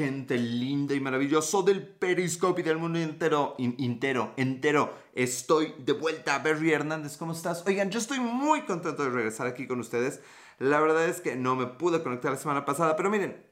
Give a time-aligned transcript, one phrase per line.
[0.00, 4.94] gente linda y maravilloso del Periscope y del mundo entero, entero, entero.
[5.14, 6.38] Estoy de vuelta.
[6.38, 7.62] Berry Hernández, ¿cómo estás?
[7.66, 10.22] Oigan, yo estoy muy contento de regresar aquí con ustedes.
[10.58, 13.44] La verdad es que no me pude conectar la semana pasada, pero miren,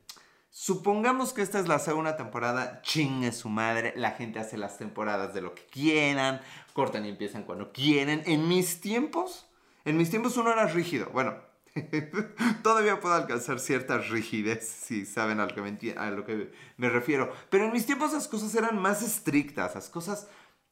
[0.48, 5.34] supongamos que esta es la segunda temporada, chingue su madre, la gente hace las temporadas
[5.34, 6.41] de lo que quieran,
[6.73, 8.23] cortan y empiezan cuando quieren.
[8.24, 9.46] En mis tiempos,
[9.84, 11.10] en mis tiempos uno era rígido.
[11.12, 11.34] Bueno,
[12.62, 17.32] Todavía puedo alcanzar cierta rigidez, si saben a lo, que me refiero.
[17.50, 20.28] Pero en mis tiempos las cosas eran más estrictas, las cosas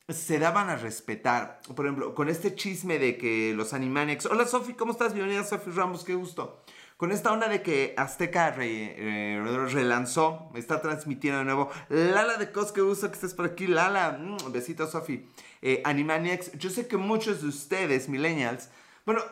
[0.08, 1.60] se daban a respetar.
[1.74, 4.26] Por ejemplo, con este chisme de que los Animaniacs...
[4.26, 5.14] Hola Sofi, ¿cómo estás?
[5.14, 6.62] Bienvenida Sofi Ramos, qué gusto.
[6.96, 11.70] Con esta onda de que Azteca re, relanzó, está transmitiendo de nuevo.
[11.90, 13.66] Lala de Cos, qué gusto que estés por aquí.
[13.66, 15.28] Lala, mm, besito Sofi.
[15.60, 18.70] Eh, Animaniacs, yo sé que muchos de ustedes, millennials,
[19.06, 19.22] bueno,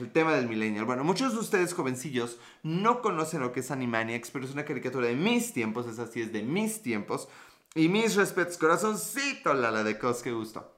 [0.00, 0.86] el tema del millennial.
[0.86, 5.06] Bueno, muchos de ustedes jovencillos no conocen lo que es Animaniacs, pero es una caricatura
[5.06, 7.28] de mis tiempos, es así, es de mis tiempos.
[7.74, 10.74] Y mis respetos, corazoncito, la de Cos, qué gusto.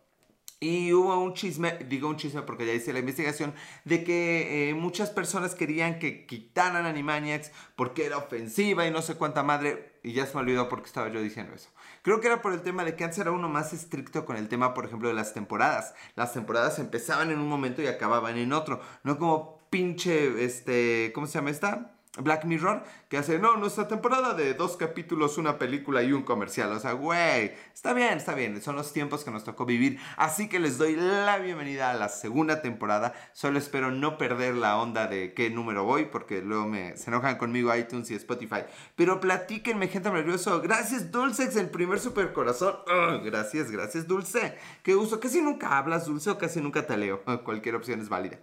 [0.58, 4.74] Y hubo un chisme, digo un chisme porque ya hice la investigación, de que eh,
[4.74, 10.00] muchas personas querían que quitaran Animaniacs porque era ofensiva y no sé cuánta madre.
[10.02, 11.70] Y ya se me olvidó porque estaba yo diciendo eso.
[12.02, 14.48] Creo que era por el tema de que antes era uno más estricto con el
[14.48, 15.94] tema, por ejemplo, de las temporadas.
[16.16, 18.80] Las temporadas empezaban en un momento y acababan en otro.
[19.04, 21.99] No como pinche, este, ¿cómo se llama esta?
[22.22, 26.72] Black Mirror, que hace, no, nuestra temporada de dos capítulos, una película y un comercial.
[26.72, 29.98] O sea, güey, está bien, está bien, son los tiempos que nos tocó vivir.
[30.16, 33.14] Así que les doy la bienvenida a la segunda temporada.
[33.32, 37.36] Solo espero no perder la onda de qué número voy, porque luego me, se enojan
[37.36, 38.62] conmigo iTunes y Spotify.
[38.96, 40.58] Pero platíquenme, gente maravillosa.
[40.58, 42.76] Gracias, Dulcex, el primer super corazón.
[43.24, 44.56] gracias, gracias, Dulce.
[44.82, 45.20] Qué gusto.
[45.20, 47.22] Casi nunca hablas, Dulce, o casi nunca te leo.
[47.44, 48.38] Cualquier opción es válida.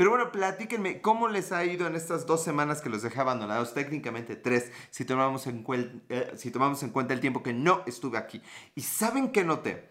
[0.00, 3.74] Pero bueno, platíquenme cómo les ha ido en estas dos semanas que los dejé abandonados,
[3.74, 5.62] técnicamente tres, si tomamos en,
[6.08, 8.40] eh, si tomamos en cuenta el tiempo que no estuve aquí.
[8.74, 9.90] ¿Y saben qué noté?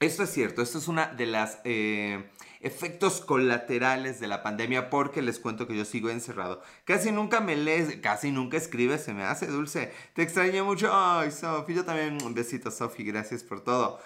[0.00, 2.30] Esto es cierto, esto es una de las eh,
[2.62, 6.62] efectos colaterales de la pandemia porque les cuento que yo sigo encerrado.
[6.84, 9.92] Casi nunca me lees, casi nunca escribes, se me hace dulce.
[10.14, 10.90] Te extrañé mucho.
[10.92, 14.00] Ay, Sofi, yo también un besito, Sofi, gracias por todo.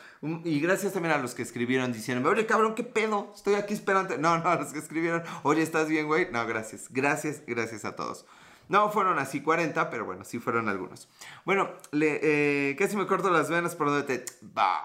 [0.45, 3.33] Y gracias también a los que escribieron diciendo, oye, cabrón, ¿qué pedo?
[3.35, 4.17] Estoy aquí esperando.
[4.19, 6.31] No, no, a los que escribieron, oye, ¿estás bien, güey?
[6.33, 6.87] No, gracias.
[6.91, 8.25] Gracias, gracias a todos.
[8.69, 11.09] No fueron así 40, pero bueno, sí fueron algunos.
[11.45, 14.25] Bueno, eh, casi me corto las venas por donde te...
[14.43, 14.83] Bah,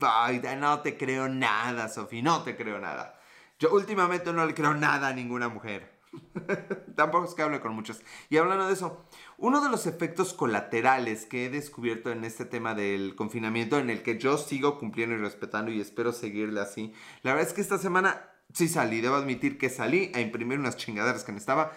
[0.00, 3.20] no te creo nada, Sofi, no te creo nada.
[3.58, 5.94] Yo últimamente no le creo nada a ninguna mujer.
[6.96, 8.02] Tampoco es que hable con muchas.
[8.28, 9.04] Y hablando de eso,
[9.38, 14.02] uno de los efectos colaterales que he descubierto en este tema del confinamiento, en el
[14.02, 17.78] que yo sigo cumpliendo y respetando y espero seguirle así, la verdad es que esta
[17.78, 21.72] semana sí salí, debo admitir que salí a imprimir unas chingaderas que necesitaba.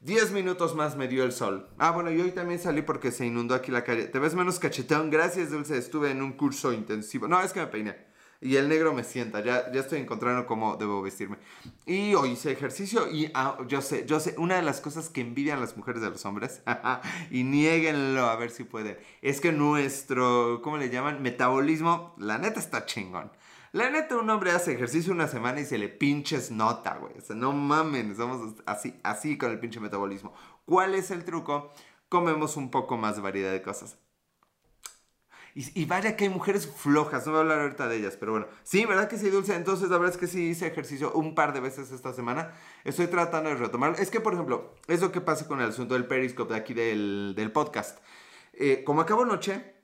[0.00, 1.68] 10 minutos más me dio el sol.
[1.76, 4.04] Ah, bueno, y hoy también salí porque se inundó aquí la calle.
[4.04, 5.10] Te ves menos cachetón.
[5.10, 5.76] Gracias, Dulce.
[5.76, 7.28] Estuve en un curso intensivo.
[7.28, 8.10] No, es que me peiné.
[8.42, 11.36] Y el negro me sienta, ya, ya estoy encontrando cómo debo vestirme.
[11.84, 15.20] Y hoy hice ejercicio y ah, yo sé, yo sé, una de las cosas que
[15.20, 16.62] envidian las mujeres de los hombres,
[17.30, 21.20] y nieguenlo a ver si pueden, es que nuestro, ¿cómo le llaman?
[21.20, 23.30] Metabolismo, la neta está chingón.
[23.72, 27.16] La neta, un hombre hace ejercicio una semana y se le pinches nota, güey.
[27.16, 30.34] O sea, no mamen, somos así, así con el pinche metabolismo.
[30.64, 31.72] ¿Cuál es el truco?
[32.08, 33.96] Comemos un poco más variedad de cosas.
[35.54, 38.46] Y, vaya que hay mujeres flojas, no voy a hablar ahorita de ellas, pero bueno.
[38.62, 39.54] Sí, ¿verdad que sí, Dulce?
[39.56, 42.52] Entonces, la verdad es que sí hice ejercicio un par de veces esta semana.
[42.84, 43.96] Estoy tratando de retomar.
[43.98, 46.72] Es que, por ejemplo, es lo que pasa con el asunto del Periscope de aquí
[46.72, 47.98] del, del podcast.
[48.52, 49.79] Eh, como acabo noche,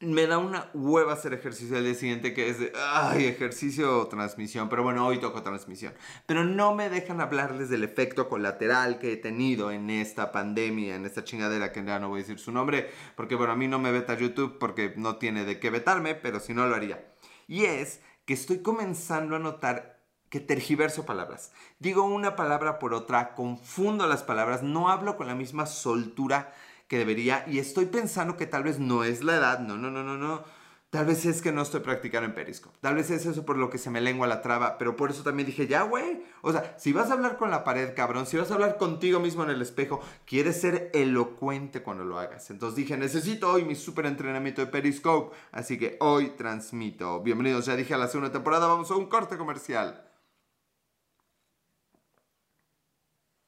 [0.00, 4.06] me da una hueva hacer ejercicio al día siguiente que es de, ay, ejercicio o
[4.06, 5.92] transmisión, pero bueno, hoy toco transmisión.
[6.26, 11.04] Pero no me dejan hablarles del efecto colateral que he tenido en esta pandemia, en
[11.04, 13.80] esta chingadera que ya no voy a decir su nombre, porque bueno, a mí no
[13.80, 17.12] me veta YouTube porque no tiene de qué vetarme, pero si no lo haría.
[17.48, 19.98] Y es que estoy comenzando a notar
[20.28, 21.52] que tergiverso palabras.
[21.78, 26.52] Digo una palabra por otra, confundo las palabras, no hablo con la misma soltura
[26.88, 30.02] que debería y estoy pensando que tal vez no es la edad, no, no, no,
[30.02, 30.44] no, no.
[30.90, 32.78] Tal vez es que no estoy practicando en Periscope.
[32.80, 34.78] Tal vez es eso por lo que se me lengua la traba.
[34.78, 36.24] Pero por eso también dije, ya, güey.
[36.40, 38.24] O sea, si vas a hablar con la pared, cabrón.
[38.24, 42.48] Si vas a hablar contigo mismo en el espejo, quieres ser elocuente cuando lo hagas.
[42.50, 45.36] Entonces dije, necesito hoy mi super entrenamiento de Periscope.
[45.52, 47.20] Así que hoy transmito.
[47.22, 48.66] Bienvenidos, ya dije a la segunda temporada.
[48.66, 50.08] Vamos a un corte comercial.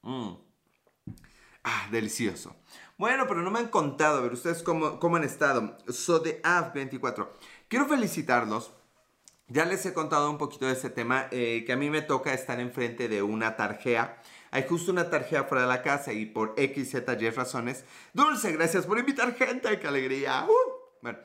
[0.03, 0.35] Mmm.
[1.63, 2.55] Ah, delicioso.
[3.01, 5.75] Bueno, pero no me han contado, a ver, ustedes cómo, cómo han estado.
[5.87, 7.29] SodeAv24.
[7.67, 8.73] Quiero felicitarlos.
[9.47, 12.31] Ya les he contado un poquito de ese tema, eh, que a mí me toca
[12.31, 14.21] estar enfrente de una tarjea
[14.51, 17.85] hay justo una tarjeta fuera de la casa y por X, Z, Y razones.
[18.13, 20.45] Dulce, gracias por invitar gente, qué alegría.
[20.47, 20.71] Uh,
[21.01, 21.17] bueno,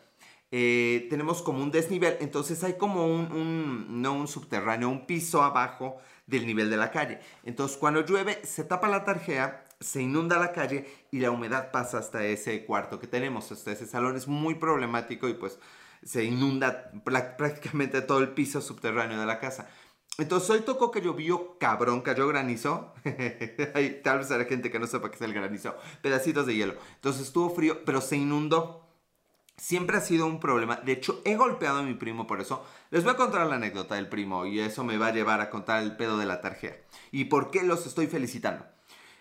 [0.50, 5.42] eh, tenemos como un desnivel, entonces hay como un, un, no un subterráneo, un piso
[5.42, 7.18] abajo del nivel de la calle.
[7.44, 11.98] Entonces cuando llueve se tapa la tarjeta, se inunda la calle y la humedad pasa
[11.98, 14.16] hasta ese cuarto que tenemos, hasta ese salón.
[14.16, 15.58] Es muy problemático y pues
[16.02, 19.68] se inunda prácticamente todo el piso subterráneo de la casa.
[20.18, 22.94] Entonces hoy tocó que llovió cabrón, cayó granizo.
[24.02, 25.76] Tal vez hay gente que no sepa qué es el granizo.
[26.00, 26.74] Pedacitos de hielo.
[26.94, 28.82] Entonces estuvo frío, pero se inundó.
[29.58, 30.76] Siempre ha sido un problema.
[30.76, 32.64] De hecho, he golpeado a mi primo por eso.
[32.90, 35.50] Les voy a contar la anécdota del primo y eso me va a llevar a
[35.50, 36.78] contar el pedo de la tarjeta.
[37.10, 38.64] Y por qué los estoy felicitando.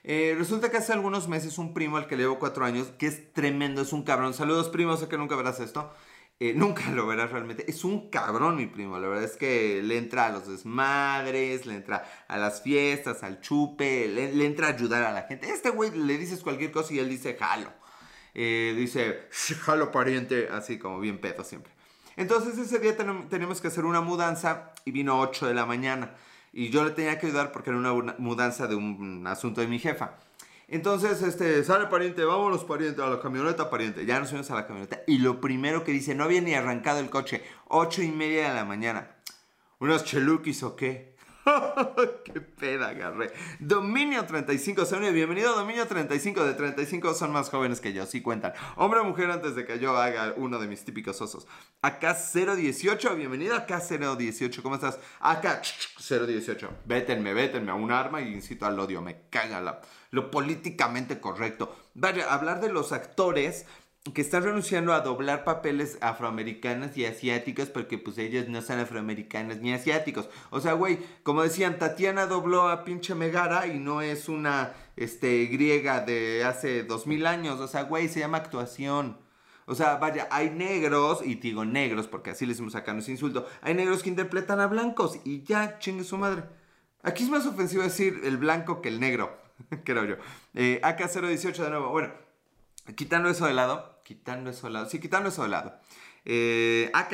[0.07, 3.07] Eh, resulta que hace algunos meses un primo al que le llevo cuatro años, que
[3.07, 4.35] es tremendo, es un cabrón.
[4.35, 5.91] Saludos, primo, sé que nunca verás esto.
[6.39, 7.65] Eh, nunca lo verás realmente.
[7.67, 8.99] Es un cabrón, mi primo.
[8.99, 13.41] La verdad es que le entra a los desmadres, le entra a las fiestas, al
[13.41, 15.49] chupe, le, entra a ayudar a la gente.
[15.49, 17.73] Este güey le dices cualquier cosa y él dice jalo.
[18.35, 19.27] Eh, dice
[19.61, 21.73] jalo pariente, así como bien pedo siempre.
[22.15, 26.15] Entonces ese día tenemos que hacer una mudanza y vino 8 de la mañana.
[26.57, 29.77] Y yo le tenía que ayudar porque era una mudanza de un asunto de mi
[29.77, 30.15] jefa.
[30.69, 34.05] Entonces, este, sale pariente, vámonos pariente, a la camioneta pariente.
[34.05, 35.01] Ya nos fuimos a la camioneta.
[35.05, 37.43] Y lo primero que dice, no había ni arrancado el coche.
[37.67, 39.17] Ocho y media de la mañana.
[39.79, 41.14] ¿Unos chelukis o qué?
[42.25, 43.31] ¡Qué peda agarré!
[43.59, 46.43] Dominio 35, Sonia, bienvenido a Dominio 35.
[46.43, 48.53] De 35 son más jóvenes que yo, sí cuentan.
[48.77, 51.47] Hombre o mujer antes de que yo haga uno de mis típicos osos.
[51.81, 54.63] Acá 018, bienvenido acá 018.
[54.63, 54.99] ¿Cómo estás?
[55.19, 55.61] Acá
[55.97, 56.69] 018.
[56.85, 59.01] Vétenme, vétenme a un arma y incito al odio.
[59.01, 61.75] Me caga lo políticamente correcto.
[61.93, 63.65] Vaya, hablar de los actores
[64.13, 69.57] que están renunciando a doblar papeles afroamericanos y asiáticos porque pues ellos no son afroamericanos
[69.57, 70.29] ni asiáticos.
[70.51, 75.45] O sea, güey, como decían, Tatiana dobló a pinche Megara y no es una este,
[75.47, 77.59] griega de hace dos mil años.
[77.59, 79.17] O sea, güey, se llama actuación.
[79.65, 83.09] O sea, vaya, hay negros, y digo negros porque así les decimos acá, no es
[83.09, 86.43] insulto, hay negros que interpretan a blancos y ya, chingue su madre.
[87.01, 89.35] Aquí es más ofensivo decir el blanco que el negro.
[89.83, 90.15] creo yo.
[90.53, 91.89] Eh, AK018 de nuevo.
[91.89, 92.13] Bueno,
[92.95, 93.94] quitando eso de lado.
[94.05, 94.87] Quitando eso de lado.
[94.87, 95.79] Sí, quitando eso de lado.
[96.25, 97.13] Eh, AK,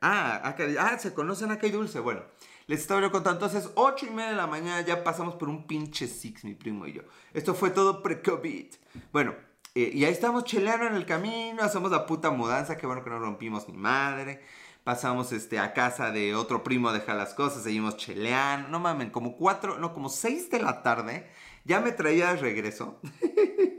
[0.00, 2.00] ah, AK, ah, se conocen AK y Dulce.
[2.00, 2.22] Bueno,
[2.66, 3.46] les estaba yo contando.
[3.46, 6.88] Entonces, 8 y media de la mañana ya pasamos por un pinche Six, mi primo
[6.88, 7.02] y yo.
[7.32, 8.74] Esto fue todo pre-COVID.
[9.12, 9.36] Bueno,
[9.76, 11.62] eh, y ahí estamos cheleando en el camino.
[11.62, 12.76] Hacemos la puta mudanza.
[12.76, 14.42] Qué bueno que no rompimos ni madre.
[14.82, 17.62] Pasamos este, a casa de otro primo a dejar las cosas.
[17.62, 18.68] Seguimos cheleando.
[18.68, 21.30] No mamen, como 4, no, como 6 de la tarde
[21.64, 23.00] ya me traía de regreso.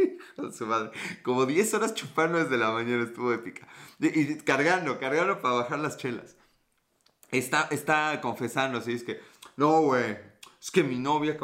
[1.23, 3.67] Como 10 horas chupando desde la mañana, estuvo épica.
[3.99, 6.35] Y, cargando, cargando para bajar las chelas.
[7.31, 9.19] Está, está confesando, así es que,
[9.57, 10.17] no, güey,
[10.61, 11.37] es que mi novia,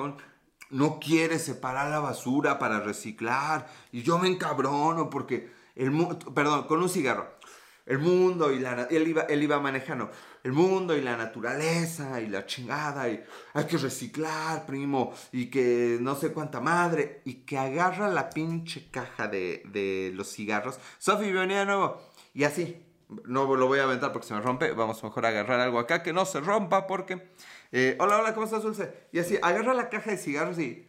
[0.70, 3.68] no quiere separar la basura para reciclar.
[3.92, 5.92] Y yo me encabrono porque, el,
[6.34, 7.38] perdón, con un cigarro.
[7.86, 8.84] El mundo y la...
[8.84, 10.12] Él iba, él iba manejando
[10.44, 15.98] el mundo y la naturaleza y la chingada y hay que reciclar, primo, y que
[16.00, 20.80] no sé cuánta madre, y que agarra la pinche caja de, los cigarros.
[20.98, 22.02] Sofi, bienvenida de nuevo.
[22.34, 22.86] Y así,
[23.26, 26.04] no lo voy a aventar porque se me rompe, vamos mejor a agarrar algo acá
[26.04, 27.30] que no se rompa porque...
[27.72, 29.08] Eh, hola, hola, ¿cómo estás, Dulce?
[29.12, 30.88] Y así, agarra la caja de cigarros y...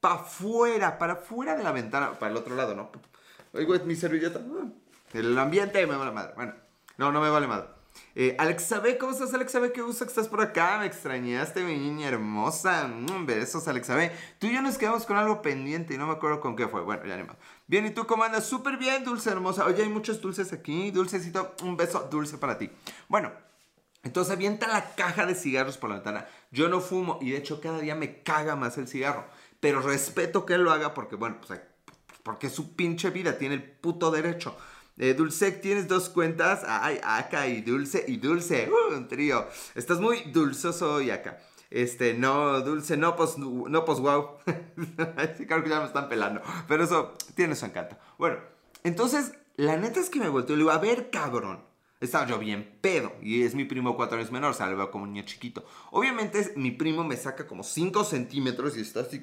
[0.00, 2.92] Para afuera, para afuera de la ventana, para el otro lado, ¿no?
[3.52, 4.40] Oigo, mi servilleta.
[4.40, 4.68] Ah,
[5.12, 6.34] el ambiente me vale madre.
[6.36, 6.54] Bueno,
[6.98, 7.77] no, no me vale madre.
[8.14, 9.72] Eh, Alexabe, ¿cómo estás, Alexabe?
[9.72, 10.78] Qué gusto que estás por acá.
[10.78, 12.88] Me extrañaste, mi niña hermosa.
[12.88, 14.12] Mm, besos, Alexabe.
[14.38, 16.82] Tú y yo nos quedamos con algo pendiente y no me acuerdo con qué fue.
[16.82, 17.24] Bueno, ya ni.
[17.66, 18.46] Bien, ¿y tú cómo andas?
[18.46, 19.64] Súper bien, dulce hermosa.
[19.66, 20.90] Oye, hay muchos dulces aquí.
[20.90, 22.70] Dulcecito, un beso dulce para ti.
[23.08, 23.30] Bueno,
[24.02, 26.26] entonces avienta la caja de cigarros por la ventana.
[26.50, 29.26] Yo no fumo y de hecho cada día me caga más el cigarro.
[29.60, 31.60] Pero respeto que él lo haga porque, bueno, pues
[32.22, 34.56] porque es su pinche vida, tiene el puto derecho.
[34.98, 36.64] Eh, Dulce, tienes dos cuentas.
[36.66, 38.68] Ay, acá y Dulce y Dulce.
[38.68, 39.46] Uh, un trío.
[39.76, 41.38] Estás muy dulzoso hoy acá.
[41.70, 44.38] Este, no, Dulce, no, pues, no, pues, wow.
[45.46, 46.42] claro que ya me están pelando.
[46.66, 47.96] Pero eso tiene su encanto.
[48.18, 48.38] Bueno,
[48.82, 51.66] entonces, la neta es que me volteó le digo, a ver, cabrón.
[52.00, 53.12] Estaba yo bien pedo.
[53.22, 55.64] Y es mi primo cuatro años menor, o sea, lo veo como un niño chiquito.
[55.92, 59.22] Obviamente, mi primo me saca como 5 centímetros y está así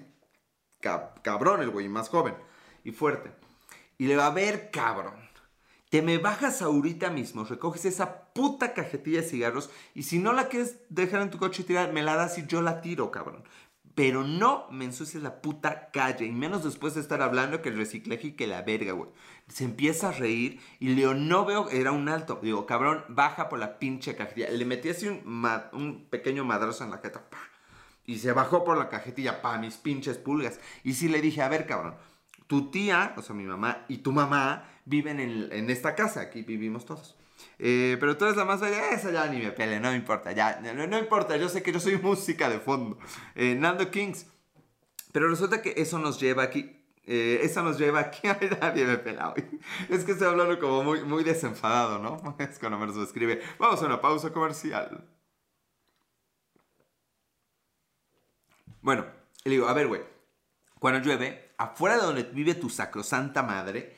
[1.21, 2.35] cabrón el güey, más joven
[2.83, 3.31] y fuerte.
[3.97, 5.25] Y le va a ver, cabrón
[5.89, 10.47] te me bajas ahorita mismo, recoges esa puta cajetilla de cigarros y si no la
[10.47, 13.43] quieres dejar en tu coche y tirar, me la das y yo la tiro, cabrón.
[13.93, 17.77] Pero no me ensucies la puta calle, y menos después de estar hablando que el
[17.77, 19.09] reciclaje y que la verga, güey.
[19.47, 22.39] Se empieza a reír y Leo no veo, era un alto.
[22.43, 24.49] Digo, cabrón, baja por la pinche cajetilla.
[24.49, 27.23] Le metí así un, pequeño madrazo en la jeta.
[28.05, 30.59] Y se bajó por la cajetilla, pa, mis pinches pulgas.
[30.83, 31.95] Y sí le dije, a ver, cabrón,
[32.47, 36.85] tu tía, o sea, mi mamá y tu mamá viven en, esta casa, aquí vivimos
[36.85, 37.17] todos.
[37.59, 40.31] Eh, pero tú eres la más bella, esa ya ni me pele, no me importa,
[40.31, 42.97] ya, no, importa, yo sé que yo soy música de fondo.
[43.35, 44.27] Eh, Nando Kings.
[45.11, 48.97] Pero resulta que eso nos lleva aquí, eh, eso nos lleva aquí, a nadie me
[48.97, 49.43] pela hoy.
[49.89, 52.35] Es que estoy hablando como muy, muy desenfadado, ¿no?
[52.39, 53.41] Es cuando me escribe.
[53.57, 55.07] Vamos a una pausa comercial.
[58.81, 59.05] Bueno,
[59.45, 60.01] le digo, a ver, güey,
[60.79, 63.95] cuando llueve, afuera de donde vive tu sacrosanta madre,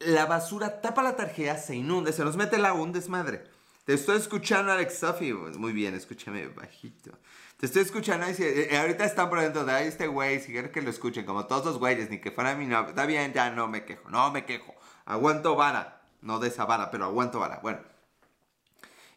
[0.00, 3.44] la basura tapa la tarjeta, se inunda, se nos mete agua, un desmadre.
[3.84, 5.32] Te estoy escuchando, Alex Sophie.
[5.32, 7.18] Muy bien, escúchame bajito.
[7.56, 10.70] Te estoy escuchando y eh, ahorita están por dentro de ahí este güey, si quieren
[10.70, 12.90] que lo escuchen, como todos los güeyes, ni que fuera mi novio.
[12.90, 14.74] Está bien, ya no me quejo, no me quejo.
[15.06, 16.02] Aguanto vara.
[16.20, 17.60] No de esa vara, pero aguanto vara.
[17.62, 17.80] Bueno.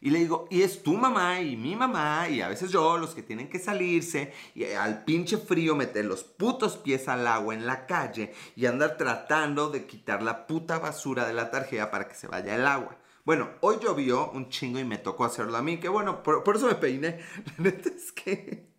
[0.02, 3.14] Y le digo, y es tu mamá y mi mamá y a veces yo los
[3.14, 7.66] que tienen que salirse y al pinche frío meter los putos pies al agua en
[7.66, 12.16] la calle y andar tratando de quitar la puta basura de la tarjeta para que
[12.16, 12.98] se vaya el agua.
[13.24, 16.66] Bueno, hoy llovió un chingo y me tocó hacerlo a mí, que bueno, por, eso
[16.66, 17.20] me peiné.
[17.56, 18.72] La neta es que...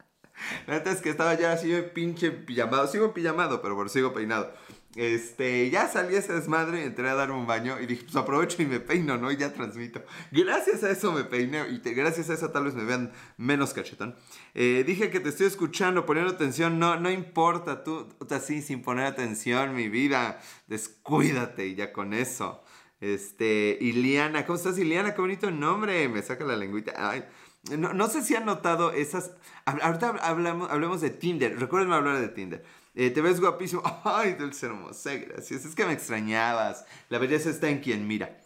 [0.68, 2.86] La neta es que estaba ya así pinche pijamado.
[2.88, 4.54] Sigo pijamado, pero por sigo peinado.
[4.96, 8.68] Este, ya salí ese desmadre entré a darme un baño y dije, pues aprovecho y
[8.68, 9.32] me peino, ¿no?
[9.32, 10.04] Y ya transmito.
[10.32, 14.16] Gracias a eso me peiné y gracias a eso tal vez me vean menos cachetón.
[14.54, 19.06] Eh, dije que te estoy escuchando, poniendo atención, no, no importa, tú, así sin poner
[19.06, 22.64] atención, mi vida, descuídate y ya con eso.
[23.02, 25.16] Este, Iliana, ¿cómo estás Iliana?
[25.16, 26.94] Qué bonito nombre, me saca la lengüita.
[26.96, 27.26] Ay,
[27.78, 29.32] no, no sé si han notado esas...
[29.66, 32.64] Ahorita hablamos, hablemos de Tinder, recuérdenme hablar de Tinder.
[32.96, 33.82] Eh, te ves guapísimo.
[34.04, 35.66] Ay, dulce hermosa, gracias.
[35.66, 36.86] Es que me extrañabas.
[37.10, 38.40] La belleza está en quien mira.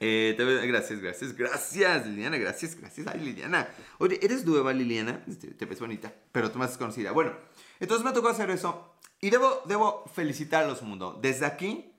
[0.00, 3.06] Eh, gracias, gracias, gracias, Liliana, gracias, gracias.
[3.06, 3.68] Ay, Liliana.
[3.98, 5.24] Oye, ¿eres nueva, Liliana?
[5.26, 7.12] Este, te, ves bonita, pero tú más conocida.
[7.12, 7.32] Bueno,
[7.80, 8.96] entonces me tocó hacer eso.
[9.20, 11.18] Y debo, debo felicitar a los mundo.
[11.22, 11.92] Desde aquí,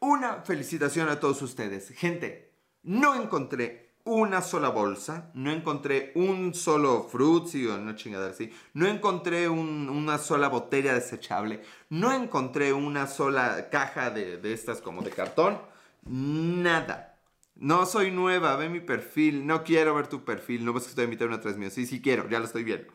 [0.00, 1.90] una felicitación a todos ustedes.
[1.90, 8.50] Gente, no encontré una sola bolsa, no encontré un solo frutzi o una chingada así,
[8.72, 15.02] no encontré una sola botella desechable, no encontré una sola caja de, de estas como
[15.02, 15.58] de cartón,
[16.04, 17.16] nada.
[17.56, 21.04] No soy nueva, ve mi perfil, no quiero ver tu perfil, no ves que estoy
[21.04, 22.92] invitando una transmisión, sí, sí quiero, ya lo estoy viendo,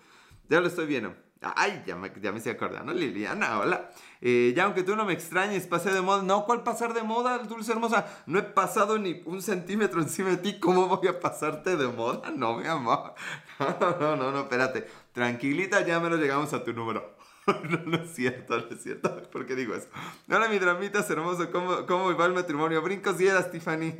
[0.49, 1.15] ya lo estoy viendo.
[1.55, 3.89] Ay, ya me, ya me estoy acordando, Liliana, hola.
[4.21, 6.23] Eh, ya aunque tú no me extrañes, pasé de moda.
[6.23, 8.05] No, ¿cuál pasar de moda, dulce hermosa?
[8.25, 10.59] No he pasado ni un centímetro encima de ti.
[10.59, 12.31] ¿Cómo voy a pasarte de moda?
[12.31, 13.13] No, mi amor.
[13.59, 14.87] No, no, no, no, espérate.
[15.13, 17.15] Tranquilita, ya me lo llegamos a tu número.
[17.47, 19.21] no, no es cierto, no es cierto.
[19.31, 19.87] ¿Por qué digo eso?
[20.29, 21.51] Hola, mi dramita es hermoso.
[21.51, 22.81] ¿Cómo, ¿Cómo va el matrimonio?
[22.81, 23.93] Brincos y eras, Tiffany.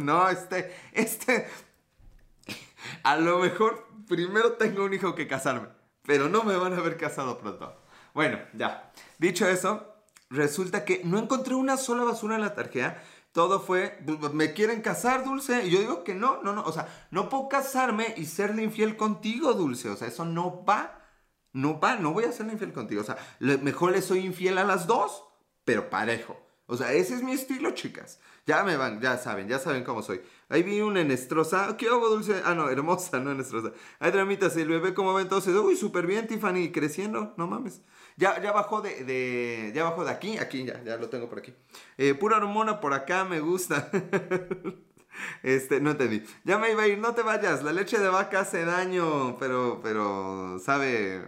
[0.00, 1.48] no, este, este...
[3.02, 6.96] A lo mejor primero tengo un hijo que casarme pero no me van a haber
[6.96, 7.76] casado pronto.
[8.14, 8.92] Bueno, ya.
[9.18, 9.94] Dicho eso,
[10.30, 13.02] resulta que no encontré una sola basura en la tarjeta.
[13.32, 13.98] Todo fue,
[14.32, 15.66] ¿me quieren casar, Dulce?
[15.66, 16.62] Y yo digo que no, no, no.
[16.64, 19.88] O sea, no puedo casarme y serle infiel contigo, Dulce.
[19.88, 20.98] O sea, eso no va.
[21.54, 23.00] No va, no voy a serle infiel contigo.
[23.00, 25.24] O sea, mejor le soy infiel a las dos,
[25.64, 26.41] pero parejo.
[26.72, 28.18] O sea, ese es mi estilo, chicas.
[28.46, 30.22] Ya me van, ya saben, ya saben cómo soy.
[30.48, 31.76] Ahí vi una enestrosa.
[31.76, 32.40] ¿Qué hago, dulce?
[32.46, 33.72] Ah, no, hermosa, no enestrosa.
[33.98, 35.54] Hay dramitas, el bebé, ¿cómo va entonces?
[35.54, 37.82] Uy, súper bien, Tiffany, creciendo, no mames.
[38.16, 41.40] Ya, ya bajó de, de, ya bajó de aquí, aquí, ya, ya lo tengo por
[41.40, 41.52] aquí.
[41.98, 43.90] Eh, pura hormona por acá, me gusta.
[45.42, 46.24] Este, no entendí.
[46.42, 47.62] Ya me iba a ir, no te vayas.
[47.62, 51.22] La leche de vaca hace daño, pero, pero, sabe,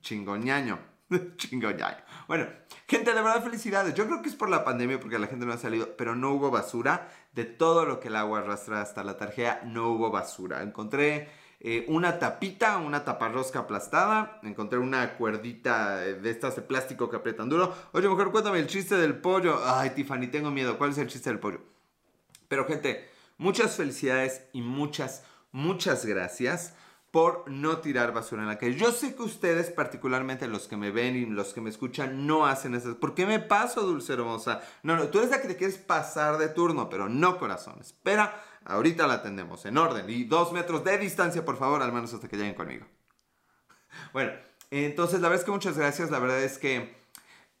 [0.00, 0.80] chingoñaño.
[1.36, 1.98] chingoñaño.
[2.26, 2.48] Bueno,
[2.88, 3.94] gente, de verdad felicidades.
[3.94, 6.32] Yo creo que es por la pandemia porque la gente no ha salido, pero no
[6.32, 7.08] hubo basura.
[7.32, 10.62] De todo lo que el agua arrastra hasta la tarjeta, no hubo basura.
[10.62, 11.28] Encontré
[11.60, 14.40] eh, una tapita, una taparrosca aplastada.
[14.42, 17.74] Encontré una cuerdita de estas de plástico que aprietan duro.
[17.92, 19.60] Oye, mejor cuéntame el chiste del pollo.
[19.64, 20.78] Ay, Tiffany, tengo miedo.
[20.78, 21.60] ¿Cuál es el chiste del pollo?
[22.48, 26.74] Pero, gente, muchas felicidades y muchas, muchas gracias
[27.10, 28.76] por no tirar basura en la calle.
[28.76, 32.46] Yo sé que ustedes, particularmente los que me ven y los que me escuchan, no
[32.46, 32.98] hacen eso.
[32.98, 34.60] ¿Por qué me paso, dulce hermosa?
[34.82, 37.78] No, no, tú eres la que te quieres pasar de turno, pero no corazón.
[37.80, 40.08] Espera, ahorita la atendemos en orden.
[40.08, 42.86] Y dos metros de distancia, por favor, al menos hasta que lleguen conmigo.
[44.12, 44.32] Bueno,
[44.70, 46.10] entonces la verdad es que muchas gracias.
[46.10, 46.94] La verdad es que,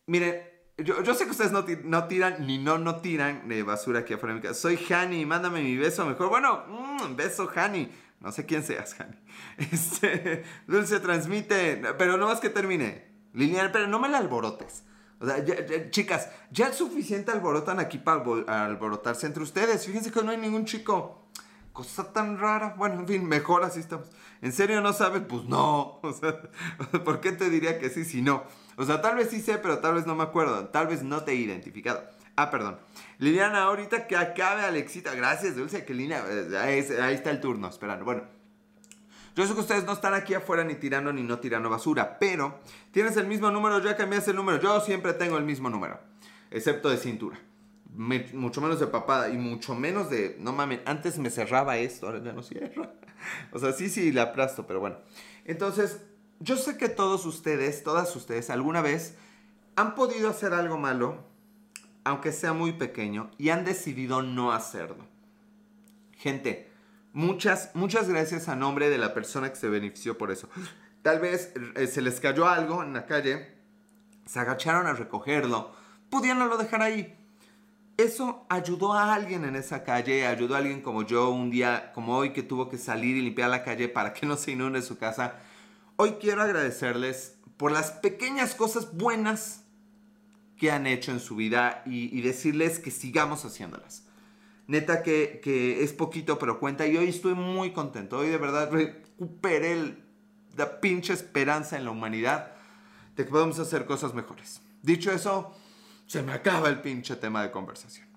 [0.06, 0.42] miren,
[0.76, 4.40] yo, sé que ustedes no, tiran ni no no tiran de basura aquí afuera de
[4.40, 4.60] mi casa.
[4.60, 6.28] Soy Hani, mándame mi beso mejor.
[6.28, 7.90] Bueno, mmm, beso Hani.
[8.20, 9.16] No sé quién seas, Hani.
[9.72, 13.06] Este, Dulce transmite, pero no más que termine.
[13.32, 14.84] Liliana, pero no me la alborotes.
[15.20, 15.44] O sea,
[15.90, 18.22] chicas, ya es suficiente alborotan aquí para
[18.64, 19.84] alborotarse entre ustedes.
[19.86, 21.28] Fíjense que no hay ningún chico.
[21.72, 22.74] cosa tan rara.
[22.76, 24.08] Bueno, en fin, mejor así estamos.
[24.42, 25.22] ¿En serio no sabes?
[25.28, 26.00] Pues no.
[26.02, 26.40] O sea,
[27.04, 28.44] ¿por qué te diría que sí si no?
[28.76, 30.68] O sea, tal vez sí sé, pero tal vez no me acuerdo.
[30.68, 32.02] Tal vez no te he identificado.
[32.40, 32.78] Ah, perdón.
[33.18, 35.12] Liliana, ahorita que acabe Alexita.
[35.12, 36.24] Gracias, Dulce, que línea.
[36.62, 38.04] Ahí, está el turno, esperando.
[38.04, 38.22] Bueno.
[39.34, 42.60] Yo sé que ustedes no están aquí afuera ni tirando ni no tirando basura, pero
[42.92, 44.60] tienes el mismo número, ya cambiaste el número.
[44.60, 45.98] Yo siempre tengo el mismo número,
[46.52, 47.40] excepto de cintura.
[47.96, 50.36] mucho menos de papada y mucho menos de.
[50.38, 52.92] No mames, antes me cerraba esto, ahora ya no cierra.
[53.50, 54.98] O sea, sí, sí, la aplasto, pero bueno.
[55.44, 56.02] Entonces,
[56.38, 59.16] yo sé que todos ustedes, todas ustedes, alguna vez
[59.74, 61.27] han podido hacer algo malo,
[62.08, 65.06] aunque sea muy pequeño, y han decidido no hacerlo.
[66.16, 66.68] Gente,
[67.18, 70.48] Muchas, muchas gracias a nombre de la persona que se benefició por eso.
[71.02, 73.56] Tal vez eh, se les cayó algo en la calle,
[74.26, 75.72] se agacharon a recogerlo,
[76.10, 77.16] pudiéndolo dejar ahí.
[77.96, 82.16] Eso ayudó a alguien en esa calle, ayudó a alguien como yo un día como
[82.16, 84.98] hoy que tuvo que salir y limpiar la calle para que no se inunde su
[84.98, 85.40] casa.
[85.96, 89.64] Hoy quiero agradecerles por las pequeñas cosas buenas
[90.58, 94.04] que han hecho en su vida y, decirles que sigamos haciéndolas.
[94.66, 96.86] Neta que, es poquito, pero cuenta.
[96.86, 98.18] Y hoy estoy muy contento.
[98.18, 99.96] Hoy de verdad recuperé
[100.56, 102.52] la pinche esperanza en la humanidad
[103.16, 104.60] de que podemos hacer cosas mejores.
[104.82, 105.54] Dicho eso,
[106.06, 108.07] se me acaba el pinche tema de conversación.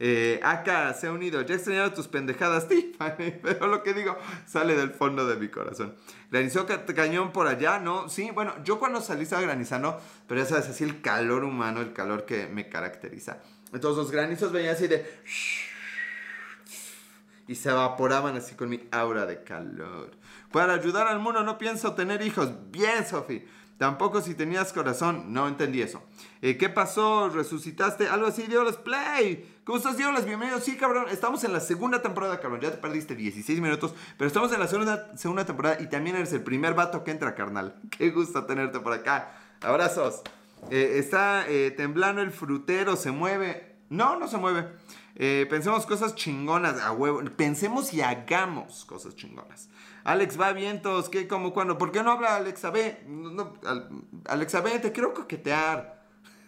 [0.00, 1.42] Eh, acá se ha unido.
[1.42, 3.32] Ya he extrañado tus pendejadas, Tiffany.
[3.42, 5.94] Pero lo que digo sale del fondo de mi corazón.
[6.30, 8.08] Granizó cañón por allá, ¿no?
[8.08, 11.92] Sí, bueno, yo cuando salí estaba granizando, pero ya sabes, así el calor humano, el
[11.92, 13.38] calor que me caracteriza.
[13.72, 15.06] Entonces los granizos venían así de
[17.48, 20.10] y se evaporaban así con mi aura de calor.
[20.52, 22.52] Para ayudar al mundo no pienso tener hijos.
[22.70, 23.44] Bien, Sofi.
[23.78, 25.32] Tampoco si tenías corazón.
[25.32, 26.02] No entendí eso.
[26.42, 27.28] Eh, ¿Qué pasó?
[27.28, 28.08] ¿Resucitaste?
[28.08, 28.42] Algo así.
[28.42, 29.60] Diolas Play.
[29.62, 30.26] ¿Cómo estás, Diolas?
[30.26, 30.58] Bienvenido.
[30.60, 31.06] Sí, cabrón.
[31.10, 32.60] Estamos en la segunda temporada, cabrón.
[32.60, 33.94] Ya te perdiste 16 minutos.
[34.16, 37.36] Pero estamos en la segunda, segunda temporada y también eres el primer vato que entra,
[37.36, 37.80] carnal.
[37.96, 39.32] Qué gusto tenerte por acá.
[39.60, 40.22] Abrazos.
[40.70, 42.96] Eh, está eh, temblando el frutero.
[42.96, 43.76] Se mueve.
[43.90, 44.66] No, no se mueve.
[45.20, 47.20] Eh, pensemos cosas chingonas, a huevo.
[47.36, 49.68] Pensemos y hagamos cosas chingonas.
[50.04, 51.76] Alex va vientos, ¿qué, cómo, cuándo?
[51.76, 53.02] ¿Por qué no habla Alexa B?
[53.06, 53.52] No,
[54.26, 56.06] Alexa B, te quiero coquetear.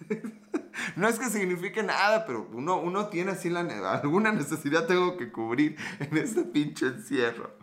[0.96, 3.60] no es que signifique nada, pero uno, uno tiene así la,
[3.92, 7.58] alguna necesidad tengo que cubrir en este pinche encierro.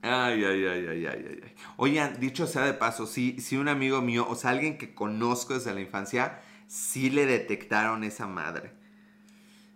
[0.00, 1.54] Ay, ay, ay, ay, ay, ay.
[1.76, 5.54] Oigan, dicho sea de paso, si, si un amigo mío, o sea, alguien que conozco
[5.54, 8.77] desde la infancia, sí le detectaron esa madre.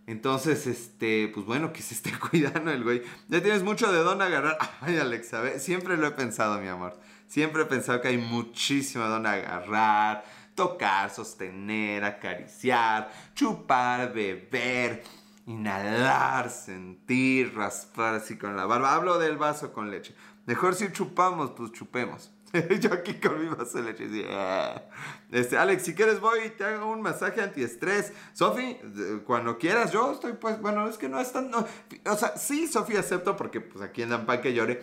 [0.07, 3.03] Entonces, este, pues bueno, que se esté cuidando el güey.
[3.29, 4.59] Ya tienes mucho de dónde agarrar.
[4.81, 6.99] Ay, Alexa, siempre lo he pensado, mi amor.
[7.27, 15.03] Siempre he pensado que hay muchísimo de dónde agarrar, tocar, sostener, acariciar, chupar, beber,
[15.47, 18.95] inhalar, sentir, raspar así con la barba.
[18.95, 20.15] Hablo del vaso con leche.
[20.45, 22.32] Mejor si chupamos, pues chupemos.
[22.81, 24.27] Yo aquí con mi vaso de leche.
[24.31, 24.83] Ah".
[25.31, 28.13] Este, Alex, si quieres voy y te hago un masaje antiestrés.
[28.33, 28.79] Sofi,
[29.25, 31.51] cuando quieras, yo estoy pues, bueno, es que no es tan...
[31.55, 34.83] o sea, sí, Sofi, acepto porque pues aquí andan para que llore.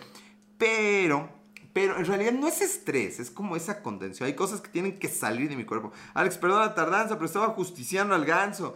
[0.58, 1.28] Pero,
[1.72, 4.26] pero en realidad no es estrés, es como esa contención.
[4.26, 5.92] Hay cosas que tienen que salir de mi cuerpo.
[6.14, 8.74] Alex, perdón la tardanza, pero estaba justiciando al ganso.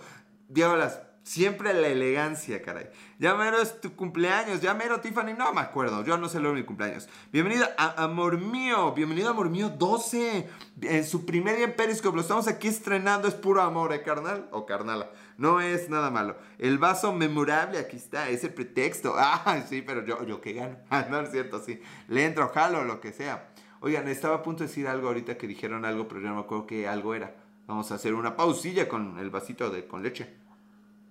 [0.48, 2.91] Diablas, Siempre la elegancia, caray.
[3.19, 6.65] Ya mero es tu cumpleaños, ya mero Tiffany, no me acuerdo, yo no de mi
[6.65, 7.09] cumpleaños.
[7.33, 10.47] Bienvenida a Amor Mío, bienvenido Amor Mío 12.
[10.83, 14.49] En su primer día en Periscope, lo estamos aquí estrenando, es puro amor, ¿eh, carnal?
[14.51, 15.11] O carnala.
[15.39, 16.37] No es nada malo.
[16.59, 19.15] El vaso memorable, aquí está, es el pretexto.
[19.19, 20.77] Ah, sí, pero yo, yo qué gano.
[21.11, 21.81] No es cierto, sí.
[22.09, 23.49] Le entro, jalo, lo que sea.
[23.81, 26.41] Oigan, estaba a punto de decir algo ahorita que dijeron algo, pero ya no me
[26.43, 27.35] acuerdo qué algo era.
[27.67, 30.43] Vamos a hacer una pausilla con el vasito de, con leche.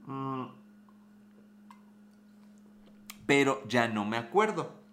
[0.06, 0.46] Mm.
[3.26, 4.84] Pero ya no me acuerdo.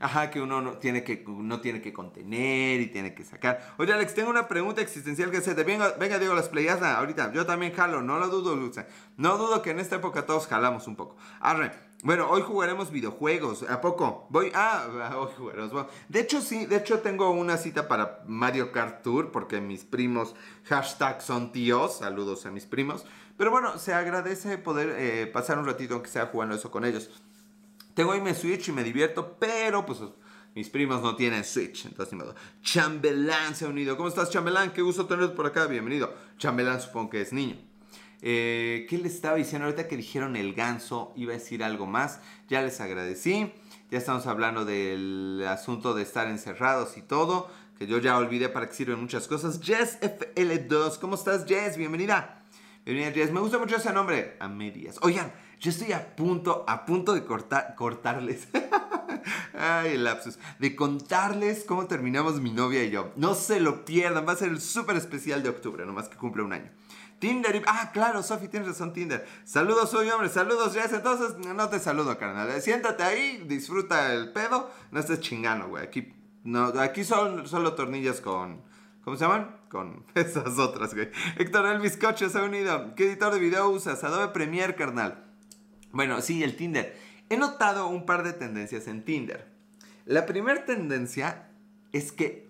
[0.00, 3.74] Ajá, que uno no tiene que, no tiene que contener y tiene que sacar.
[3.78, 5.64] Oye, Alex, tengo una pregunta existencial que hacerte.
[5.64, 7.32] Venga, venga, Diego, las playas ahorita.
[7.32, 8.86] Yo también jalo, no lo dudo, Luce.
[9.16, 11.16] No dudo que en esta época todos jalamos un poco.
[11.40, 11.87] Arre.
[12.04, 13.64] Bueno, hoy jugaremos videojuegos.
[13.68, 14.28] ¿A poco?
[14.30, 14.52] Voy.
[14.54, 15.86] Ah, hoy jugaremos.
[16.08, 20.36] de hecho, sí, de hecho tengo una cita para Mario Kart Tour porque mis primos,
[20.64, 21.98] hashtag son tíos.
[21.98, 23.04] Saludos a mis primos.
[23.36, 27.10] Pero bueno, se agradece poder eh, pasar un ratito aunque sea jugando eso con ellos.
[27.94, 29.98] Tengo ahí mi Switch y me divierto, pero pues
[30.54, 32.36] mis primos no tienen Switch, entonces ni modo.
[32.62, 33.96] Chambelán se ha unido.
[33.96, 34.72] ¿Cómo estás, Chambelán?
[34.72, 36.14] Qué gusto tenerte por acá, bienvenido.
[36.36, 37.67] Chambelán supongo que es niño.
[38.20, 41.12] Eh, ¿Qué les estaba diciendo ahorita que dijeron el ganso?
[41.16, 42.20] Iba a decir algo más.
[42.48, 43.52] Ya les agradecí.
[43.90, 47.48] Ya estamos hablando del asunto de estar encerrados y todo.
[47.78, 49.60] Que yo ya olvidé para qué sirven muchas cosas.
[49.62, 50.98] Jess FL2.
[50.98, 51.76] ¿Cómo estás, Jess?
[51.76, 52.42] Bienvenida.
[52.84, 54.36] Me gusta mucho ese nombre.
[54.40, 54.98] A medias.
[55.02, 58.48] Oigan, Yo estoy a punto, a punto de cortar, cortarles.
[59.58, 60.38] Ay, el lapsus.
[60.58, 63.12] De contarles cómo terminamos mi novia y yo.
[63.16, 66.42] No se lo pierdan, va a ser el súper especial de octubre, nomás que cumple
[66.42, 66.70] un año.
[67.18, 67.62] Tinder y...
[67.66, 69.26] Ah, claro, Sofi, tienes razón, Tinder.
[69.44, 70.92] Saludos, soy hombre, saludos, Jess.
[70.92, 72.60] Entonces, no te saludo, carnal.
[72.62, 74.70] Siéntate ahí, disfruta el pedo.
[74.90, 75.84] No estés chingando, güey.
[75.84, 78.62] Aquí, no, aquí son solo tornillas con...
[79.02, 79.56] ¿Cómo se llaman?
[79.68, 81.10] Con esas otras, güey.
[81.38, 82.94] Héctor El Bizcocho se ha unido.
[82.94, 84.04] ¿Qué editor de video usas?
[84.04, 85.24] Adobe Premiere, carnal.
[85.92, 86.96] Bueno, sí, el Tinder.
[87.30, 89.48] He notado un par de tendencias en Tinder.
[90.04, 91.50] La primera tendencia
[91.92, 92.48] es que,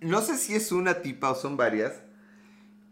[0.00, 2.03] no sé si es una tipa o son varias,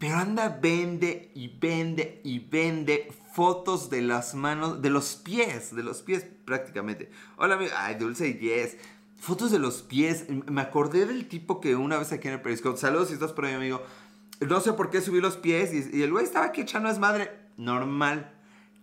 [0.02, 5.84] pero anda, vende y vende y vende fotos de las manos, de los pies, de
[5.84, 7.08] los pies prácticamente.
[7.36, 7.70] Hola, amigo.
[7.76, 8.78] Ay, Dulce Yes.
[9.20, 10.24] Fotos de los pies.
[10.28, 12.80] Me acordé del tipo que una vez aquí en el Periscope.
[12.80, 13.80] Saludos si estás por ahí, amigo.
[14.40, 17.30] No sé por qué subí los pies y, el güey estaba aquí echando es madre.
[17.56, 18.32] Normal.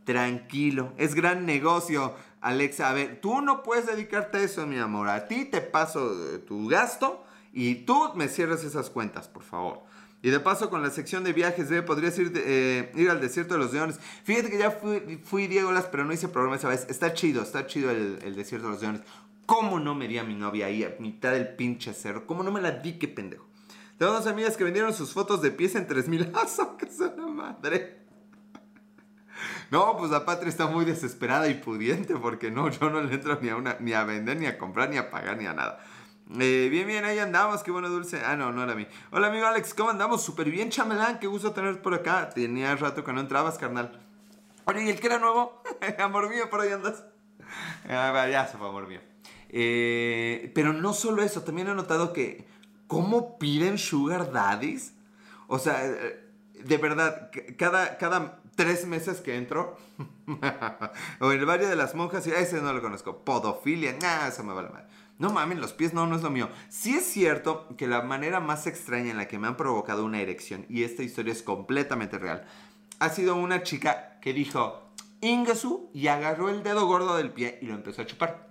[0.06, 0.94] Tranquilo.
[0.96, 2.90] Es gran negocio, Alexa.
[2.90, 5.10] A ver, tú no puedes dedicarte a eso, mi amor.
[5.10, 9.89] A ti te paso eh, tu gasto y tú me cierres esas cuentas, por favor.
[10.22, 11.82] Y de paso con la sección de viajes, ¿eh?
[11.82, 14.00] podrías ir, eh, ir al desierto de los leones.
[14.24, 16.86] Fíjate que ya fui, fui Diego Las, pero no hice programa esa vez.
[16.90, 19.02] Está chido, está chido el, el, desierto de los leones.
[19.46, 22.28] ¿Cómo no me di a mi novia ahí a mitad del pinche cerro?
[22.28, 23.48] ¿Cómo no me la di, qué pendejo?
[23.98, 26.32] Tengo dos amigas que vendieron sus fotos de pies en 3000.
[26.36, 26.46] ¡Ah,
[26.78, 28.00] que es una madre!
[29.72, 33.40] No, pues la patria está muy desesperada y pudiente porque no, yo no le entro
[33.42, 35.80] ni a, una, ni a vender, ni a comprar, ni a pagar, ni a nada.
[36.38, 38.22] Eh, bien, bien, ahí andamos, qué bueno dulce.
[38.24, 38.86] Ah, no, no era mí.
[39.12, 40.22] Hola amigo Alex, ¿cómo andamos?
[40.22, 42.30] Súper bien, chamelán, qué gusto tener por acá.
[42.30, 44.00] Tenía rato que no entrabas, carnal.
[44.66, 45.64] Oye, ¿y el que era nuevo?
[46.00, 47.04] amor mío, por ahí andas.
[47.90, 49.02] Ah, ya se fue, amor mío.
[49.50, 52.46] Eh, pero no solo eso, también he notado que
[52.86, 54.94] cómo piden sugar daddies.
[55.48, 59.78] O sea, de verdad, cada, cada tres meses que entro,
[61.20, 64.54] o el barrio de las monjas, y ese no lo conozco, podofilia, nah, eso me
[64.54, 64.88] vale mal.
[65.20, 66.50] No mames, los pies no, no es lo mío.
[66.70, 70.22] Sí es cierto que la manera más extraña en la que me han provocado una
[70.22, 72.48] erección, y esta historia es completamente real,
[73.00, 74.90] ha sido una chica que dijo
[75.22, 78.50] Ingasu y agarró el dedo gordo del pie y lo empezó a chupar.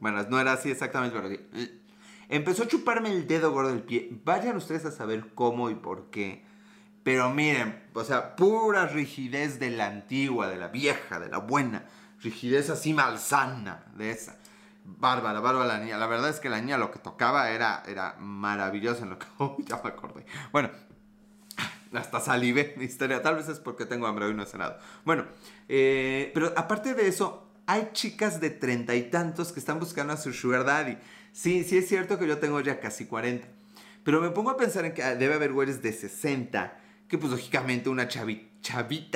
[0.00, 1.80] Bueno, no era así exactamente, pero sí.
[2.28, 4.10] Empezó a chuparme el dedo gordo del pie.
[4.24, 6.44] Vayan ustedes a saber cómo y por qué.
[7.04, 11.84] Pero miren, o sea, pura rigidez de la antigua, de la vieja, de la buena.
[12.20, 14.36] Rigidez así malsana, de esa.
[14.84, 15.98] Bárbara, bárbara la niña.
[15.98, 19.26] La verdad es que la niña lo que tocaba era, era maravilloso en lo que...
[19.38, 20.26] Oh, ya me acordé.
[20.52, 20.70] Bueno,
[21.92, 23.22] hasta salivé mi historia.
[23.22, 24.78] Tal vez es porque tengo hambre hoy no he cenado.
[25.04, 25.24] Bueno,
[25.68, 30.16] eh, pero aparte de eso, hay chicas de treinta y tantos que están buscando a
[30.16, 30.98] su sugar daddy.
[31.32, 33.48] Sí, sí es cierto que yo tengo ya casi 40.
[34.04, 37.88] Pero me pongo a pensar en que debe haber güeyes de 60 que pues lógicamente
[37.88, 38.53] una chavita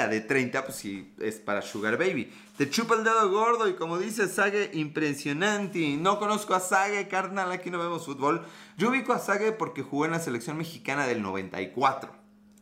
[0.08, 2.30] de 30 pues sí es para Sugar Baby.
[2.58, 5.96] Te chupa el dedo gordo y como dice Sage, impresionante.
[5.96, 8.44] No conozco a Sage, carnal, aquí no vemos fútbol.
[8.76, 12.12] Yo ubico a Sage porque jugó en la selección mexicana del 94.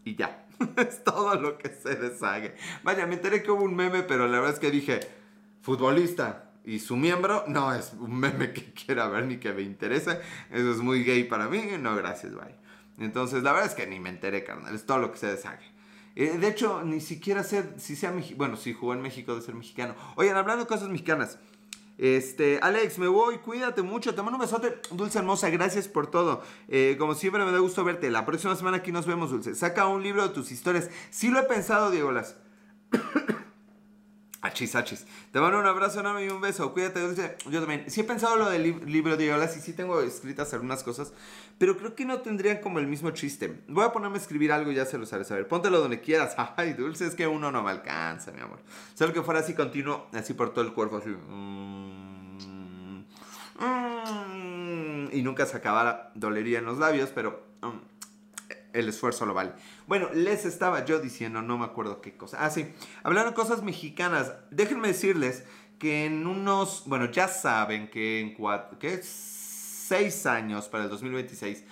[0.04, 0.46] Y ya,
[0.76, 2.54] es todo lo que sé de Sage.
[2.84, 5.00] Vaya, me enteré que hubo un meme, pero la verdad es que dije,
[5.62, 6.52] futbolista.
[6.64, 10.20] Y su miembro no es un meme que quiera ver ni que me interese.
[10.50, 11.62] Eso es muy gay para mí.
[11.80, 12.54] No, gracias, bye.
[12.98, 14.74] Entonces, la verdad es que ni me enteré, carnal.
[14.74, 15.75] Es todo lo que se deshague.
[16.16, 18.38] Eh, de hecho, ni siquiera sé si sea mexicano.
[18.38, 19.94] Bueno, si jugó en México de ser mexicano.
[20.16, 21.38] Oigan, hablando de cosas mexicanas.
[21.98, 26.42] Este, Alex, me voy, cuídate mucho, te mando un besote, Dulce hermosa, gracias por todo.
[26.68, 28.10] Eh, como siempre me da gusto verte.
[28.10, 29.54] La próxima semana aquí nos vemos, Dulce.
[29.54, 30.90] Saca un libro de tus historias.
[31.10, 32.36] Sí lo he pensado, Diego Las.
[34.46, 35.04] Achis, achis.
[35.32, 36.72] Te mando un abrazo enorme y un beso.
[36.72, 37.36] Cuídate, Dulce.
[37.50, 37.90] Yo también.
[37.90, 41.12] Sí he pensado lo del libro de Diego Las y sí tengo escritas algunas cosas,
[41.58, 43.60] pero creo que no tendrían como el mismo chiste.
[43.66, 45.48] Voy a ponerme a escribir algo y ya se los haré saber.
[45.48, 46.36] Póntelo donde quieras.
[46.56, 48.60] Ay, Dulce, es que uno no me alcanza, mi amor.
[48.94, 51.08] Solo que fuera así continuo, así por todo el cuerpo, así.
[51.10, 53.04] Mm,
[53.58, 56.12] mm, y nunca se acabara.
[56.14, 57.42] Dolería en los labios, pero...
[57.62, 57.95] Mm,
[58.76, 59.52] el esfuerzo lo vale.
[59.86, 62.44] Bueno, les estaba yo diciendo, no me acuerdo qué cosa.
[62.44, 62.72] Ah, sí.
[63.02, 65.44] Hablando de cosas mexicanas, déjenme decirles
[65.78, 71.64] que en unos, bueno, ya saben que en cuatro, seis años para el 2026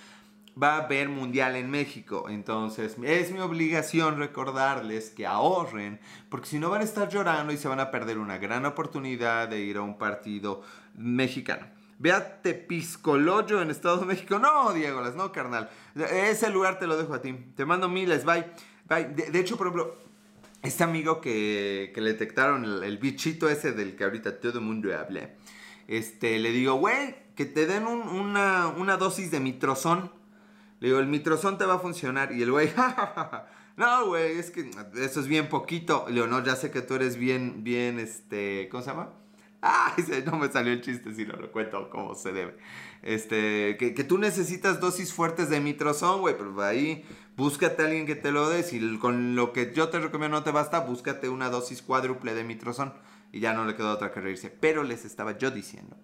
[0.61, 2.25] va a haber mundial en México.
[2.29, 7.57] Entonces es mi obligación recordarles que ahorren, porque si no van a estar llorando y
[7.57, 10.61] se van a perder una gran oportunidad de ir a un partido
[10.95, 11.74] mexicano.
[11.97, 14.39] Ve a Tepiscoloyo en Estados de México.
[14.39, 15.69] No, Diego, las no, carnal.
[15.95, 17.33] Ese lugar te lo dejo a ti.
[17.55, 18.45] Te mando miles, bye.
[18.87, 19.05] bye.
[19.05, 19.95] De, hecho, por ejemplo,
[20.61, 24.89] este amigo que, que le detectaron el, bichito ese del que ahorita todo el mundo
[24.97, 25.29] habla,
[25.87, 30.11] este, le digo, güey, que te den una, una dosis de mitrozón.
[30.79, 32.33] Le digo, el mitrozón te va a funcionar.
[32.33, 32.69] Y el güey,
[33.77, 36.05] No, güey, es que eso es bien poquito.
[36.09, 39.13] Leonor, ya sé que tú eres bien, bien, este, ¿cómo se llama?
[39.67, 42.55] Ah, no me salió el chiste si no lo cuento como se debe.
[43.01, 47.03] Este, que, que tú necesitas dosis fuertes de mitrozón, güey, pero ahí
[47.35, 48.61] búscate a alguien que te lo dé.
[48.61, 52.43] Si con lo que yo te recomiendo no te basta, búscate una dosis cuádruple de
[52.43, 52.93] mitrozón.
[53.31, 54.51] Y ya no le quedó otra que reírse.
[54.51, 55.97] Pero les estaba yo diciendo.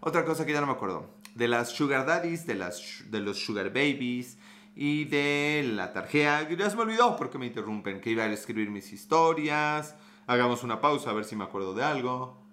[0.00, 1.10] Otra cosa que ya no me acuerdo.
[1.34, 4.38] De las sugar daddies, de, las, de los sugar babies
[4.74, 6.48] y de la tarjeta.
[6.48, 8.00] Ya se me olvidó porque me interrumpen.
[8.00, 9.94] Que iba a escribir mis historias.
[10.26, 12.43] Hagamos una pausa a ver si me acuerdo de algo.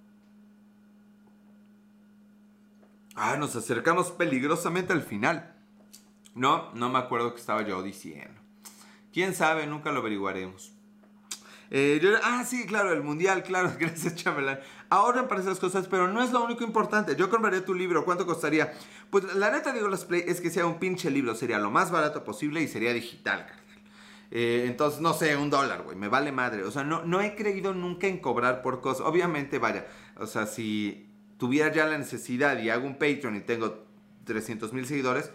[3.15, 5.55] Ah, nos acercamos peligrosamente al final.
[6.33, 8.39] No, no me acuerdo qué estaba yo diciendo.
[9.11, 10.71] Quién sabe, nunca lo averiguaremos.
[11.73, 14.59] Eh, ah, sí, claro, el mundial, claro, gracias Chamelán.
[14.89, 17.15] Ahorren para esas cosas, pero no es lo único importante.
[17.15, 18.73] Yo compraría tu libro, ¿cuánto costaría?
[19.09, 21.91] Pues la neta digo, las play es que sea un pinche libro, sería lo más
[21.91, 23.61] barato posible y sería digital, carnal.
[24.31, 26.63] Eh, entonces, no sé, un dólar, güey, me vale madre.
[26.63, 29.05] O sea, no, no he creído nunca en cobrar por cosas.
[29.05, 31.10] Obviamente, vaya, o sea, si
[31.41, 33.83] tuviera ya la necesidad y hago un Patreon y tengo
[34.25, 35.31] 300 mil seguidores,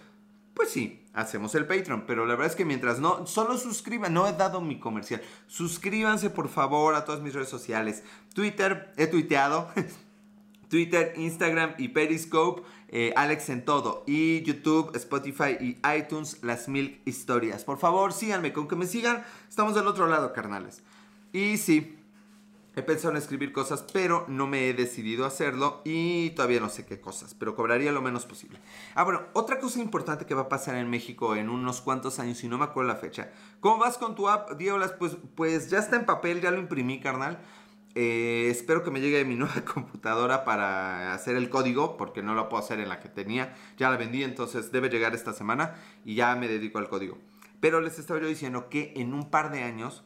[0.55, 2.05] pues sí, hacemos el Patreon.
[2.07, 5.21] Pero la verdad es que mientras no, solo suscriban, no he dado mi comercial.
[5.49, 8.05] Suscríbanse por favor a todas mis redes sociales.
[8.37, 9.69] Twitter, he tuiteado.
[10.69, 14.05] Twitter, Instagram y Periscope, eh, Alex en todo.
[14.07, 17.64] Y YouTube, Spotify y iTunes, las mil historias.
[17.64, 20.85] Por favor, síganme, con que me sigan, estamos del otro lado, carnales.
[21.33, 21.95] Y sí,
[22.79, 26.69] He pensado en escribir cosas, pero no me he decidido a hacerlo y todavía no
[26.69, 28.59] sé qué cosas, pero cobraría lo menos posible.
[28.95, 32.45] Ah, bueno, otra cosa importante que va a pasar en México en unos cuantos años,
[32.45, 33.31] y no me acuerdo la fecha.
[33.61, 34.93] ¿Cómo vas con tu app, Diablas?
[34.93, 37.39] Pues, pues ya está en papel, ya lo imprimí, carnal.
[37.95, 42.51] Eh, espero que me llegue mi nueva computadora para hacer el código, porque no lo
[42.51, 43.57] puedo hacer en la que tenía.
[43.79, 47.17] Ya la vendí, entonces debe llegar esta semana y ya me dedico al código.
[47.59, 50.05] Pero les estaba yo diciendo que en un par de años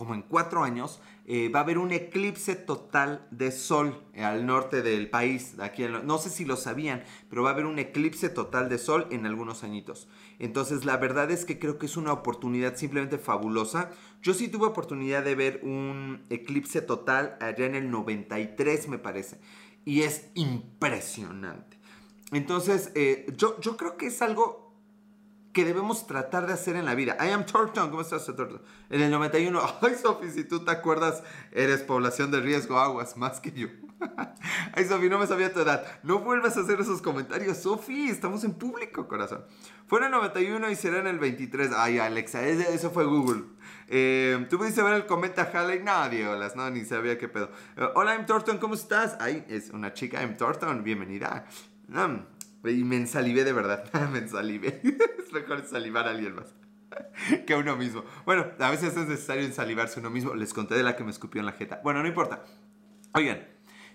[0.00, 4.80] como en cuatro años, eh, va a haber un eclipse total de sol al norte
[4.80, 5.56] del país.
[5.60, 9.06] Aquí no sé si lo sabían, pero va a haber un eclipse total de sol
[9.10, 10.08] en algunos añitos.
[10.38, 13.90] Entonces, la verdad es que creo que es una oportunidad simplemente fabulosa.
[14.22, 19.38] Yo sí tuve oportunidad de ver un eclipse total allá en el 93, me parece.
[19.84, 21.78] Y es impresionante.
[22.32, 24.69] Entonces, eh, yo, yo creo que es algo
[25.52, 27.16] que debemos tratar de hacer en la vida.
[27.20, 28.62] I am Thornton, ¿cómo estás, Thornton?
[28.88, 33.40] En el 91, ay, Sofi, si tú te acuerdas, eres población de riesgo, aguas, más
[33.40, 33.68] que yo.
[34.74, 35.84] ay, Sofi, no me sabía tu edad.
[36.02, 39.44] No vuelvas a hacer esos comentarios, Sofi, estamos en público, corazón.
[39.86, 41.70] Fue en el 91 y será en el 23.
[41.76, 43.42] Ay, Alexa, eso fue Google.
[43.88, 45.82] Eh, ¿Tú pudiste ver el comenta Halley?
[45.82, 47.50] Nadie, hola, no, ni sabía qué pedo.
[47.76, 49.16] Eh, hola, I'm Thornton, ¿cómo estás?
[49.18, 51.44] Ay, es una chica, I'm Thornton, bienvenida.
[52.64, 53.90] Y me ensalivé de verdad.
[54.12, 54.80] me ensalivé.
[54.84, 56.54] es mejor salivar a alguien más
[57.46, 58.04] que a uno mismo.
[58.24, 60.34] Bueno, a veces es necesario ensalivarse uno mismo.
[60.34, 61.80] Les conté de la que me escupió en la jeta.
[61.82, 62.42] Bueno, no importa.
[63.14, 63.46] Oigan,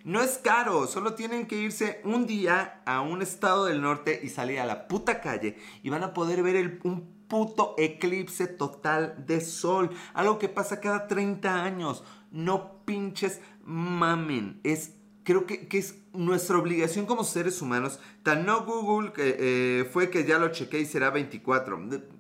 [0.03, 0.87] no es caro.
[0.87, 4.87] Solo tienen que irse un día a un estado del norte y salir a la
[4.87, 9.89] puta calle y van a poder ver el, un puto eclipse total de sol.
[10.13, 12.03] Algo que pasa cada 30 años.
[12.31, 14.59] No pinches mamen.
[14.63, 14.95] Es
[15.25, 17.99] creo que, es nuestra obligación como seres humanos.
[18.23, 21.77] Tan no Google que eh, fue que ya lo chequé y será 24.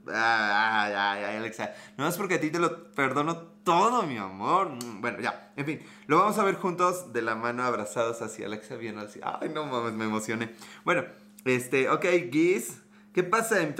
[0.07, 1.73] Ay, ay, ay, Alexa.
[1.97, 4.71] No es porque a ti te lo perdono todo, mi amor.
[4.99, 5.53] Bueno, ya.
[5.55, 8.43] En fin, lo vamos a ver juntos de la mano abrazados así.
[8.43, 9.21] Alexa bien así.
[9.23, 10.53] Ay, no mames, me emocioné.
[10.83, 11.05] Bueno,
[11.45, 12.81] este, ok, Geese.
[13.13, 13.75] ¿Qué pasa en?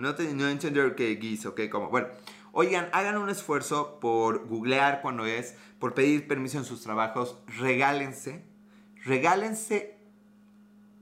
[0.00, 1.90] No, te, no entender que Geese, ok, como.
[1.90, 2.08] Bueno.
[2.52, 8.49] Oigan, hagan un esfuerzo por googlear cuando es, por pedir permiso en sus trabajos, regálense
[9.04, 9.96] regálense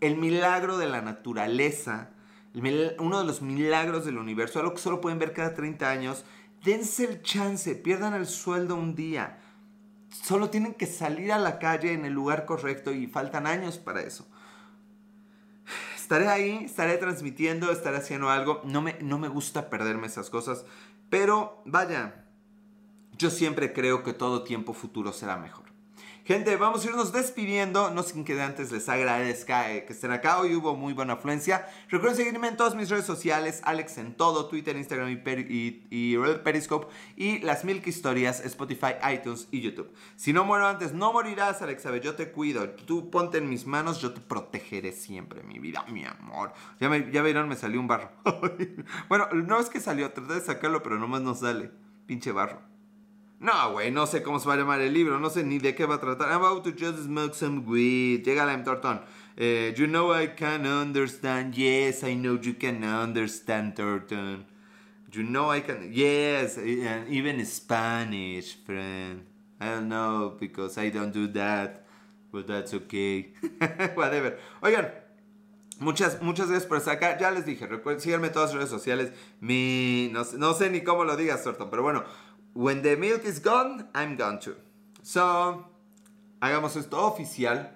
[0.01, 2.11] el milagro de la naturaleza,
[2.55, 6.25] uno de los milagros del universo, algo que solo pueden ver cada 30 años.
[6.65, 9.41] Dense el chance, pierdan el sueldo un día.
[10.11, 14.01] Solo tienen que salir a la calle en el lugar correcto y faltan años para
[14.03, 14.27] eso.
[15.97, 18.63] Estaré ahí, estaré transmitiendo, estaré haciendo algo.
[18.65, 20.65] No me, no me gusta perderme esas cosas.
[21.11, 22.25] Pero vaya,
[23.19, 25.68] yo siempre creo que todo tiempo futuro será mejor.
[26.29, 27.91] Gente, vamos a irnos despidiendo.
[27.91, 30.38] No sin que antes les agradezca eh, que estén acá.
[30.38, 31.67] Hoy hubo muy buena afluencia.
[31.88, 33.62] Recuerden seguirme en todas mis redes sociales.
[33.64, 34.47] Alex en todo.
[34.47, 35.17] Twitter, Instagram y,
[36.45, 36.88] Periscope.
[37.17, 38.45] Y las mil historias.
[38.45, 39.91] Spotify, iTunes y YouTube.
[40.17, 41.85] Si no muero antes, no morirás, Alex.
[42.03, 42.69] Yo te cuido.
[42.69, 44.03] Tú ponte en mis manos.
[44.03, 46.53] Yo te protegeré siempre, mi vida, mi amor.
[46.79, 48.11] Ya, me, ya vieron, me salió un barro.
[49.09, 50.12] bueno, no es que salió.
[50.12, 51.71] Traté de sacarlo, pero nomás no sale.
[52.07, 52.68] Pinche barro.
[53.40, 55.74] No, güey, no sé cómo se va a llamar el libro, no sé ni de
[55.77, 56.29] qué va a tratar.
[56.29, 58.24] I'm about to just smoke some weed.
[58.24, 59.01] Llega la Torton.
[59.37, 61.55] Eh, you know I can understand.
[61.55, 64.44] Yes, I know you can understand, Torton.
[65.12, 65.88] You know I can.
[65.92, 69.24] Yes, and even Spanish, friend.
[69.61, 71.87] I don't know because I don't do that,
[72.33, 73.33] but that's okay.
[73.94, 74.37] Whatever.
[74.62, 74.90] Oigan,
[75.79, 77.16] muchas, muchas gracias por estar acá.
[77.20, 79.12] Ya les dije, recuerden, síganme en todas las redes sociales.
[79.40, 82.05] Mi, no, no sé ni cómo lo digas, Sorton, pero bueno.
[82.59, 84.57] When the milk is gone, I'm gone too.
[85.05, 85.64] So,
[86.40, 87.71] hagamos esto oficial.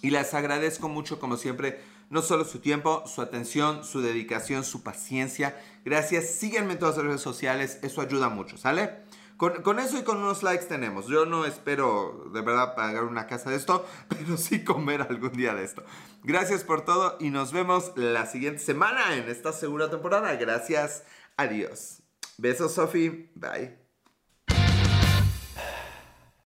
[0.00, 4.82] Y les agradezco mucho, como siempre, no solo su tiempo, su atención, su dedicación, su
[4.82, 5.54] paciencia.
[5.84, 6.30] Gracias.
[6.30, 7.78] Síganme en todas las redes sociales.
[7.82, 9.02] Eso ayuda mucho, ¿sale?
[9.38, 11.06] Con, eso y con unos likes tenemos.
[11.06, 15.54] Yo no espero de verdad pagar una casa de esto, pero sí comer algún día
[15.54, 15.84] de esto.
[16.24, 20.34] Gracias por todo y nos vemos la siguiente semana en esta segunda temporada.
[20.34, 21.04] Gracias.
[21.36, 22.02] Adiós.
[22.36, 23.30] Besos, Sofi.
[23.36, 23.87] Bye.